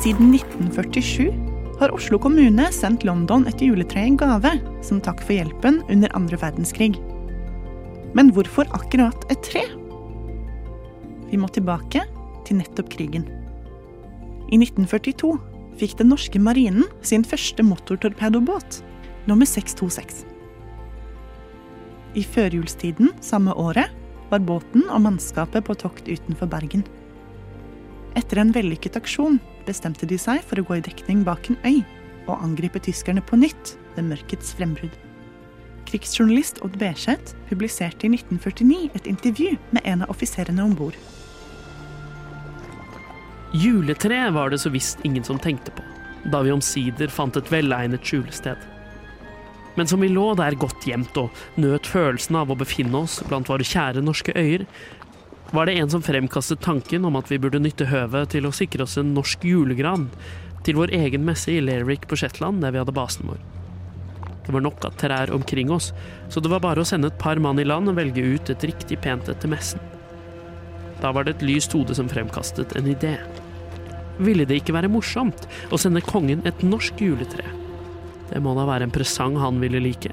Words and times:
Siden 0.00 0.30
1947 0.34 1.32
har 1.76 1.92
Oslo 1.92 2.16
kommune 2.18 2.70
sendt 2.72 3.02
London 3.04 3.42
et 3.44 3.60
juletre 3.60 4.00
i 4.08 4.12
gave 4.16 4.54
som 4.80 4.96
takk 5.04 5.18
for 5.20 5.36
hjelpen 5.36 5.82
under 5.92 6.14
andre 6.16 6.38
verdenskrig. 6.40 6.94
Men 8.16 8.30
hvorfor 8.32 8.64
akkurat 8.72 9.26
et 9.28 9.42
tre? 9.44 9.60
Vi 11.28 11.36
må 11.36 11.50
tilbake 11.52 12.06
til 12.48 12.62
nettopp 12.62 12.88
krigen. 12.94 13.26
I 14.48 14.56
1942 14.56 15.34
fikk 15.82 15.98
den 15.98 16.08
norske 16.14 16.40
marinen 16.40 16.88
sin 17.04 17.20
første 17.20 17.60
motortorpedobåt, 17.60 18.80
nummer 19.28 19.44
626. 19.44 20.24
I 22.16 22.24
førjulstiden 22.24 23.12
samme 23.20 23.52
året 23.52 23.92
var 24.32 24.48
båten 24.48 24.88
og 24.88 25.04
mannskapet 25.04 25.68
på 25.68 25.76
tokt 25.84 26.08
utenfor 26.08 26.48
Bergen. 26.48 26.88
Etter 28.18 28.40
en 28.42 28.50
vellykket 28.54 28.98
aksjon 28.98 29.38
bestemte 29.66 30.08
de 30.08 30.18
seg 30.18 30.42
for 30.46 30.60
å 30.60 30.66
gå 30.66 30.78
i 30.78 30.84
dekning 30.84 31.22
bak 31.26 31.50
en 31.50 31.60
øy 31.66 31.82
og 32.26 32.42
angripe 32.42 32.82
tyskerne 32.82 33.22
på 33.22 33.38
nytt 33.38 33.76
ved 33.96 34.08
mørkets 34.10 34.54
frembrudd. 34.58 34.94
Krigsjournalist 35.90 36.60
Odd 36.66 36.76
Berseth 36.78 37.34
publiserte 37.48 38.06
i 38.06 38.12
1949 38.14 38.90
et 38.98 39.08
intervju 39.10 39.56
med 39.74 39.86
en 39.88 40.04
av 40.04 40.12
offiserene 40.12 40.62
om 40.62 40.74
bord. 40.78 40.98
Juletre 43.50 44.28
var 44.30 44.52
det 44.52 44.60
så 44.62 44.70
visst 44.70 45.02
ingen 45.06 45.26
som 45.26 45.38
tenkte 45.42 45.74
på, 45.74 45.82
da 46.30 46.42
vi 46.46 46.52
omsider 46.54 47.10
fant 47.10 47.34
et 47.38 47.50
velegnet 47.50 48.06
skjulested. 48.06 48.58
Men 49.78 49.90
som 49.90 50.02
vi 50.02 50.10
lå 50.10 50.32
der 50.38 50.58
godt 50.58 50.86
gjemt 50.86 51.16
og 51.18 51.34
nøt 51.58 51.86
følelsen 51.90 52.38
av 52.38 52.50
å 52.50 52.58
befinne 52.58 53.02
oss 53.02 53.18
blant 53.26 53.50
våre 53.50 53.66
kjære 53.66 54.02
norske 54.06 54.34
øyer, 54.38 54.66
var 55.50 55.66
det 55.66 55.78
en 55.78 55.90
som 55.90 56.02
fremkastet 56.02 56.60
tanken 56.60 57.04
om 57.04 57.16
at 57.18 57.30
vi 57.30 57.38
burde 57.42 57.58
nytte 57.62 57.88
høvet 57.90 58.30
til 58.34 58.46
å 58.46 58.54
sikre 58.54 58.84
oss 58.86 58.98
en 59.00 59.14
norsk 59.16 59.44
julegran 59.48 60.06
til 60.66 60.76
vår 60.78 60.92
egen 60.94 61.24
messe 61.26 61.50
i 61.50 61.62
Lerwick 61.64 62.06
på 62.08 62.18
Shetland, 62.20 62.62
der 62.62 62.74
vi 62.74 62.78
hadde 62.82 62.94
basen 62.94 63.30
vår. 63.30 63.40
Det 64.46 64.54
var 64.54 64.64
nok 64.64 64.84
av 64.86 64.94
trær 65.00 65.32
omkring 65.34 65.70
oss, 65.74 65.90
så 66.28 66.40
det 66.40 66.52
var 66.52 66.62
bare 66.62 66.84
å 66.84 66.86
sende 66.86 67.10
et 67.10 67.18
par 67.18 67.40
mann 67.42 67.58
i 67.58 67.66
land 67.66 67.90
og 67.90 67.98
velge 67.98 68.22
ut 68.22 68.50
et 68.52 68.66
riktig 68.70 69.00
pent 69.02 69.28
et 69.28 69.42
til 69.42 69.50
messen. 69.52 69.82
Da 71.00 71.12
var 71.16 71.24
det 71.24 71.38
et 71.38 71.46
lyst 71.48 71.74
hode 71.74 71.96
som 71.96 72.10
fremkastet 72.10 72.76
en 72.76 72.90
idé. 72.90 73.16
Ville 74.20 74.44
det 74.44 74.60
ikke 74.60 74.76
være 74.76 74.92
morsomt 74.92 75.48
å 75.72 75.80
sende 75.80 76.04
kongen 76.04 76.44
et 76.46 76.62
norsk 76.62 77.00
juletre? 77.00 77.46
Det 78.30 78.42
må 78.44 78.54
da 78.54 78.68
være 78.68 78.86
en 78.86 78.94
presang 78.94 79.38
han 79.40 79.58
ville 79.62 79.80
like. 79.82 80.12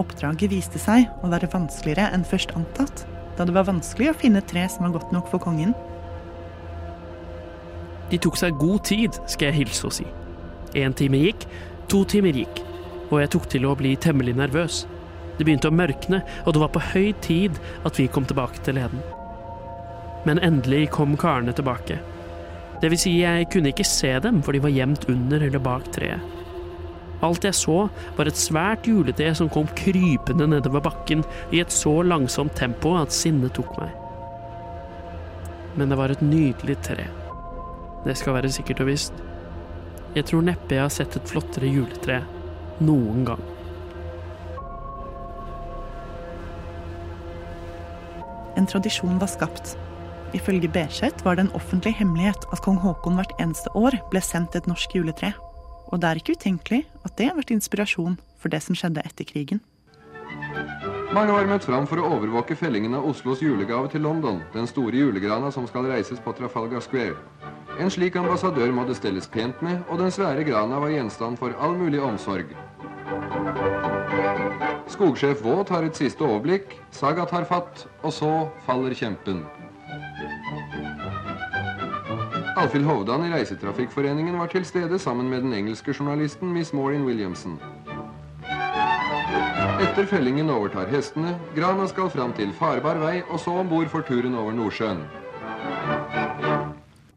Oppdraget 0.00 0.50
viste 0.50 0.80
seg 0.80 1.10
å 1.22 1.30
være 1.30 1.50
vanskeligere 1.52 2.08
enn 2.16 2.24
først 2.26 2.56
antatt 2.56 3.04
da 3.36 3.46
det 3.48 3.54
var 3.56 3.68
vanskelig 3.68 4.10
å 4.12 4.18
finne 4.18 4.42
et 4.42 4.50
tre 4.50 4.64
som 4.68 4.86
var 4.86 4.96
godt 4.98 5.12
nok 5.14 5.30
for 5.32 5.42
kongen. 5.42 5.72
De 8.12 8.18
tok 8.20 8.36
seg 8.36 8.58
god 8.60 8.84
tid, 8.84 9.16
skal 9.30 9.48
jeg 9.48 9.62
hilse 9.62 9.88
og 9.88 9.94
si. 9.96 10.06
Én 10.76 10.92
time 10.96 11.20
gikk, 11.20 11.46
to 11.88 12.02
timer 12.08 12.36
gikk, 12.36 12.60
og 13.10 13.22
jeg 13.22 13.32
tok 13.32 13.48
til 13.52 13.68
å 13.68 13.76
bli 13.78 13.94
temmelig 14.00 14.36
nervøs. 14.36 14.82
Det 15.38 15.46
begynte 15.48 15.70
å 15.72 15.76
mørkne, 15.76 16.20
og 16.44 16.54
det 16.54 16.62
var 16.62 16.72
på 16.74 16.84
høy 16.92 17.12
tid 17.24 17.56
at 17.88 17.96
vi 18.00 18.08
kom 18.12 18.28
tilbake 18.28 18.60
til 18.64 18.76
leden. 18.80 19.00
Men 20.28 20.40
endelig 20.44 20.90
kom 20.94 21.16
karene 21.18 21.54
tilbake. 21.56 21.96
Det 22.82 22.90
vil 22.92 23.00
si, 23.00 23.14
jeg 23.22 23.48
kunne 23.52 23.72
ikke 23.72 23.86
se 23.86 24.12
dem, 24.22 24.42
for 24.44 24.52
de 24.52 24.62
var 24.62 24.74
gjemt 24.74 25.08
under 25.10 25.42
eller 25.48 25.62
bak 25.62 25.88
treet. 25.94 26.20
Alt 27.22 27.44
jeg 27.46 27.54
så, 27.54 27.86
var 28.16 28.26
et 28.26 28.38
svært 28.38 28.88
juletre 28.90 29.30
som 29.38 29.50
kom 29.52 29.68
krypende 29.78 30.48
nedover 30.50 30.82
bakken 30.82 31.22
i 31.54 31.60
et 31.62 31.74
så 31.74 32.00
langsomt 32.02 32.56
tempo 32.58 32.96
at 32.98 33.14
sinnet 33.14 33.54
tok 33.54 33.76
meg. 33.78 33.92
Men 35.78 35.92
det 35.92 35.98
var 36.00 36.12
et 36.12 36.24
nydelig 36.24 36.76
tre. 36.84 37.06
Det 38.02 38.16
skal 38.18 38.34
være 38.36 38.50
sikkert 38.52 38.82
og 38.82 38.90
visst. 38.90 39.22
Jeg 40.16 40.26
tror 40.28 40.42
neppe 40.44 40.74
jeg 40.74 40.82
har 40.82 40.92
sett 40.92 41.14
et 41.16 41.30
flottere 41.30 41.70
juletre 41.70 42.18
noen 42.82 43.22
gang. 43.30 43.44
En 48.58 48.66
tradisjon 48.68 49.16
var 49.22 49.30
skapt. 49.30 49.76
Ifølge 50.36 50.68
Berseth 50.68 51.24
var 51.24 51.38
det 51.38 51.46
en 51.46 51.54
offentlig 51.56 51.94
hemmelighet 51.96 52.44
at 52.52 52.60
kong 52.64 52.82
Haakon 52.82 53.16
hvert 53.20 53.32
eneste 53.40 53.72
år 53.78 53.96
ble 54.12 54.20
sendt 54.24 54.58
et 54.58 54.68
norsk 54.68 54.98
juletre. 54.98 55.32
Og 55.92 56.00
det 56.00 56.08
er 56.08 56.20
ikke 56.20 56.34
utenkelig 56.38 56.86
at 57.04 57.14
det 57.18 57.28
har 57.28 57.36
vært 57.36 57.52
inspirasjon 57.52 58.16
for 58.40 58.52
det 58.52 58.62
som 58.64 58.76
skjedde 58.78 59.04
etter 59.04 59.28
krigen. 59.28 59.60
Mange 61.12 61.34
var 61.36 61.44
møtt 61.44 61.66
fram 61.68 61.84
for 61.84 62.00
å 62.00 62.08
overvåke 62.16 62.56
fellingen 62.56 62.96
av 62.96 63.04
Oslos 63.04 63.42
julegave 63.44 63.90
til 63.92 64.00
London, 64.06 64.40
den 64.54 64.64
store 64.70 64.96
julegrana 64.96 65.50
som 65.52 65.66
skal 65.68 65.84
reises 65.90 66.22
på 66.24 66.32
Trafalgar 66.38 66.80
Square. 66.80 67.18
En 67.80 67.92
slik 67.92 68.16
ambassadør 68.16 68.72
måtte 68.72 68.96
stelles 68.96 69.28
pent 69.28 69.60
med, 69.64 69.82
og 69.92 70.00
den 70.00 70.12
svære 70.12 70.46
grana 70.48 70.80
var 70.80 70.92
gjenstand 70.92 71.36
for 71.40 71.52
all 71.60 71.76
mulig 71.76 72.00
omsorg. 72.00 72.56
Skogsjef 74.92 75.44
Vaux 75.44 75.68
tar 75.68 75.84
et 75.84 76.00
siste 76.00 76.24
overblikk, 76.24 76.78
Saga 76.92 77.28
tar 77.28 77.44
fatt, 77.48 77.86
og 78.00 78.12
så 78.16 78.32
faller 78.64 78.96
kjempen. 78.96 79.44
Alfhild 82.62 82.86
Hovdan 82.86 83.24
i 83.26 83.30
Reisetrafikkforeningen 83.32 84.36
var 84.38 84.46
til 84.52 84.62
stede 84.62 84.98
sammen 85.02 85.26
med 85.26 85.40
den 85.42 85.54
engelske 85.56 85.90
journalisten 85.98 86.52
Miss 86.54 86.70
Maureen 86.72 87.02
Williamson. 87.02 87.56
Etter 89.82 90.06
fellingen 90.06 90.50
overtar 90.50 90.86
hestene. 90.92 91.32
Grana 91.56 91.88
skal 91.90 92.12
fram 92.14 92.30
til 92.38 92.54
farbar 92.54 93.02
vei, 93.02 93.16
og 93.26 93.42
så 93.42 93.56
om 93.64 93.66
bord 93.72 93.90
for 93.90 94.06
turen 94.06 94.38
over 94.38 94.54
Nordsjøen. 94.54 95.02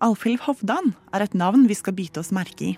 Alfhild 0.00 0.40
Hovdan 0.46 0.94
er 1.12 1.26
et 1.26 1.36
navn 1.36 1.68
vi 1.68 1.76
skal 1.76 1.92
bite 1.98 2.24
oss 2.24 2.32
merke 2.32 2.70
i. 2.72 2.74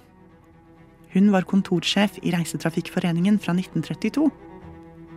Hun 1.15 1.31
var 1.31 1.47
kontorsjef 1.47 2.19
i 2.27 2.35
Reisetrafikkforeningen 2.35 3.39
fra 3.39 3.55
1932. 3.55 4.27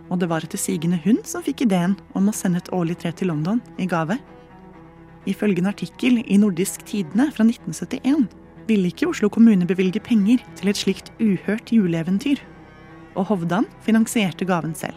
Og 0.06 0.22
det 0.22 0.30
var 0.30 0.46
etter 0.46 0.58
sigende 0.70 1.02
hun 1.02 1.18
som 1.26 1.42
fikk 1.42 1.66
ideen 1.66 1.98
om 2.14 2.30
å 2.30 2.36
sende 2.36 2.62
et 2.62 2.70
årlig 2.70 3.02
tre 3.02 3.10
til 3.10 3.34
London 3.34 3.58
i 3.74 3.90
gave 3.90 4.22
Ifølge 5.30 5.62
en 5.62 5.70
artikkel 5.70 6.20
i 6.26 6.38
Nordisk 6.40 6.82
Tidende 6.88 7.28
fra 7.34 7.44
1971 7.46 8.26
ville 8.70 8.90
ikke 8.90 9.08
Oslo 9.10 9.28
kommune 9.32 9.66
bevilge 9.66 10.02
penger 10.02 10.42
til 10.58 10.70
et 10.70 10.78
slikt 10.78 11.10
uhørt 11.22 11.70
juleeventyr, 11.74 12.40
og 13.18 13.26
Hovdan 13.30 13.66
finansierte 13.84 14.46
gaven 14.46 14.74
selv. 14.74 14.96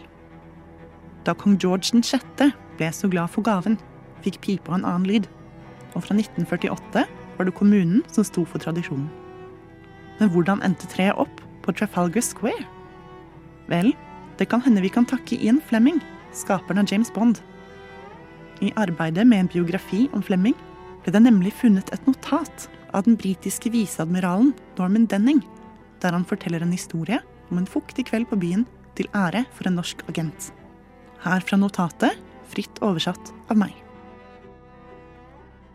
Da 1.26 1.34
kong 1.38 1.56
George 1.60 2.02
6. 2.02 2.52
ble 2.78 2.90
så 2.92 3.10
glad 3.10 3.30
for 3.32 3.46
gaven, 3.46 3.78
fikk 4.24 4.40
pipa 4.44 4.74
en 4.74 4.86
annen 4.86 5.08
lyd, 5.08 5.28
og 5.94 6.04
fra 6.04 6.16
1948 6.16 7.06
var 7.38 7.48
det 7.48 7.54
kommunen 7.54 8.02
som 8.12 8.26
sto 8.26 8.44
for 8.44 8.62
tradisjonen. 8.62 9.08
Men 10.20 10.30
hvordan 10.30 10.62
endte 10.66 10.90
treet 10.90 11.18
opp 11.18 11.42
på 11.64 11.74
Trafalgar 11.74 12.22
Square? 12.22 12.66
Vel, 13.70 13.94
det 14.38 14.50
kan 14.50 14.62
hende 14.62 14.82
vi 14.84 14.92
kan 14.92 15.06
takke 15.08 15.38
Ian 15.38 15.62
Flemming, 15.64 16.02
skaperen 16.34 16.82
av 16.82 16.90
James 16.90 17.10
Bond, 17.14 17.40
i 18.62 18.72
arbeidet 18.78 19.26
med 19.26 19.44
en 19.44 19.50
biografi 19.50 20.06
om 20.14 20.22
Flemming 20.22 20.56
ble 21.04 21.12
det 21.14 21.22
nemlig 21.24 21.52
funnet 21.58 21.90
et 21.92 22.06
notat 22.08 22.68
av 22.94 23.04
den 23.08 23.18
britiske 23.18 23.72
viseadmiralen 23.74 24.52
Norman 24.78 25.08
Denning, 25.10 25.42
der 26.00 26.14
han 26.14 26.26
forteller 26.28 26.62
en 26.62 26.74
historie 26.74 27.20
om 27.50 27.58
en 27.60 27.68
fuktig 27.68 28.06
kveld 28.10 28.28
på 28.30 28.38
byen 28.40 28.66
til 28.98 29.10
ære 29.16 29.44
for 29.54 29.68
en 29.68 29.78
norsk 29.80 30.04
agent. 30.08 30.52
Her 31.24 31.42
fra 31.44 31.58
notatet, 31.58 32.20
fritt 32.52 32.78
oversatt 32.84 33.32
av 33.50 33.58
meg. 33.58 33.74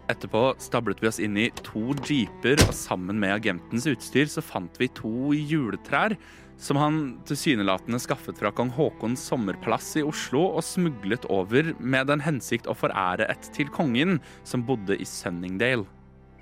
Etterpå 0.09 0.55
stablet 0.61 1.01
vi 1.03 1.09
oss 1.09 1.19
inn 1.21 1.37
i 1.37 1.49
to 1.61 1.91
jeeper, 2.01 2.57
og 2.65 2.73
sammen 2.73 3.19
med 3.21 3.35
agentens 3.35 3.85
utstyr 3.89 4.29
så 4.31 4.41
fant 4.41 4.79
vi 4.81 4.89
to 4.97 5.33
juletrær 5.35 6.15
som 6.59 6.77
han 6.77 6.97
tilsynelatende 7.27 8.01
skaffet 8.03 8.37
fra 8.39 8.51
kong 8.55 8.71
Haakons 8.75 9.23
sommerplass 9.31 9.93
i 9.99 10.03
Oslo 10.03 10.43
og 10.49 10.65
smuglet 10.67 11.25
over 11.31 11.71
med 11.79 12.09
den 12.11 12.23
hensikt 12.25 12.67
å 12.67 12.75
forære 12.75 13.29
et 13.31 13.47
til 13.55 13.71
kongen, 13.71 14.19
som 14.43 14.65
bodde 14.67 14.99
i 14.99 15.07
Sunningdale. 15.07 15.87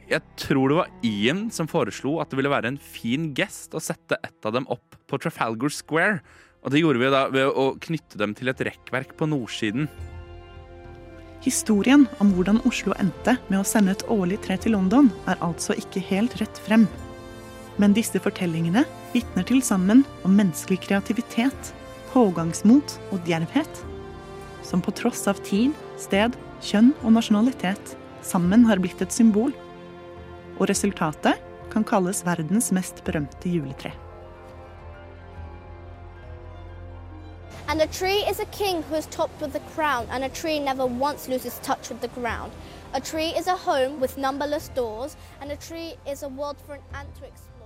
Jeg 0.07 0.23
tror 0.39 0.71
det 0.71 0.77
var 0.79 0.91
Ian 1.05 1.47
som 1.51 1.67
foreslo 1.67 2.15
at 2.23 2.31
det 2.31 2.39
ville 2.39 2.51
være 2.51 2.71
en 2.71 2.81
fin 2.81 3.29
gest 3.35 3.75
å 3.75 3.83
sette 3.83 4.17
et 4.23 4.47
av 4.47 4.55
dem 4.55 4.67
opp 4.71 4.95
på 5.07 5.19
Trafalgar 5.21 5.73
Square, 5.73 6.21
og 6.63 6.73
det 6.73 6.81
gjorde 6.81 7.01
vi 7.03 7.09
da 7.13 7.25
ved 7.31 7.51
å 7.51 7.73
knytte 7.83 8.19
dem 8.19 8.33
til 8.35 8.49
et 8.49 8.63
rekkverk 8.69 9.13
på 9.19 9.27
nordsiden. 9.29 9.89
Historien 11.45 12.07
om 12.23 12.31
hvordan 12.33 12.63
Oslo 12.65 12.95
endte 12.97 13.35
med 13.51 13.59
å 13.59 13.67
sende 13.67 13.93
et 13.93 14.07
årlig 14.09 14.39
tre 14.47 14.57
til 14.57 14.73
London, 14.73 15.11
er 15.29 15.37
altså 15.45 15.75
ikke 15.77 16.01
helt 16.07 16.39
rett 16.41 16.63
frem. 16.65 16.87
Men 17.77 17.93
disse 17.93 18.19
fortellingene 18.23 18.87
vitner 19.13 19.45
til 19.48 19.62
sammen 19.65 20.04
om 20.27 20.36
menneskelig 20.38 20.81
kreativitet, 20.88 21.74
pågangsmot 22.13 22.98
og 23.12 23.27
djervhet. 23.27 23.83
Som 24.65 24.83
på 24.83 24.94
tross 24.95 25.27
av 25.30 25.39
tid, 25.48 25.75
sted, 26.01 26.36
kjønn 26.63 26.94
og 27.04 27.13
nasjonalitet 27.15 27.95
sammen 28.25 28.65
har 28.68 28.81
blitt 28.83 29.01
et 29.04 29.13
symbol. 29.13 29.54
Og 30.57 30.68
resultatet 30.71 31.39
kan 31.71 31.86
kalles 31.88 32.24
verdens 32.25 32.71
mest 32.75 33.04
berømte 33.06 33.51
juletre. 33.51 33.94
And 37.69 37.81
a 37.81 37.88
tree 37.88 38.24
is 38.30 38.39
a 38.39 38.45
king 38.45 38.81
who 38.83 38.95
is 38.95 39.07
topped 39.07 39.42
with 39.42 39.54
a 39.56 39.59
crown, 39.75 40.07
and 40.09 40.24
a 40.24 40.30
tree 40.30 40.57
never 40.57 40.86
once 40.86 41.27
loses 41.27 41.59
touch 41.59 41.89
with 41.89 42.00
the 42.00 42.07
ground. 42.19 42.54
A 42.94 43.01
tree 43.01 43.33
is 43.38 43.48
a 43.48 43.57
home 43.57 44.00
with 44.00 44.18
numberless 44.18 44.69
doors, 44.69 45.18
and 45.42 45.51
a 45.51 45.57
tree 45.57 45.95
is 46.09 46.24
a 46.24 46.30
world 46.30 46.56
for 46.65 46.75
an 46.75 46.81
ant 46.95 47.13
to 47.18 47.25
explore. 47.25 47.56